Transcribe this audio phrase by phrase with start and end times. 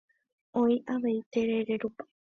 [0.61, 2.09] Oĩ avei terere rupa